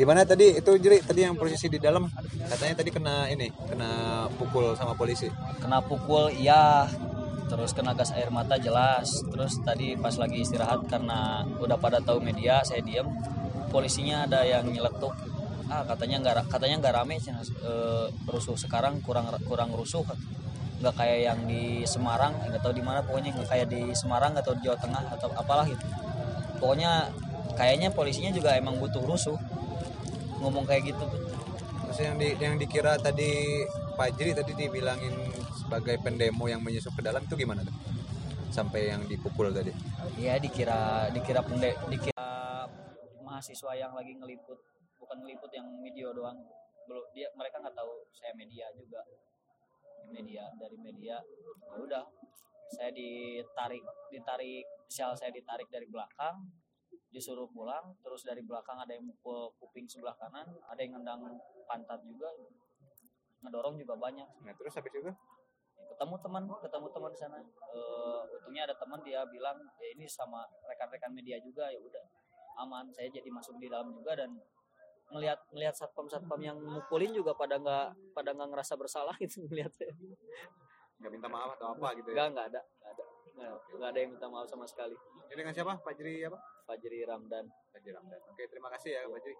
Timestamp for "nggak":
16.22-16.48, 16.80-16.94, 20.80-20.94, 22.40-22.62, 23.36-23.48, 47.60-47.76, 77.58-78.14, 78.30-78.48, 81.00-81.10, 82.12-82.28, 82.36-82.46, 82.46-82.46, 83.36-83.52, 83.78-83.90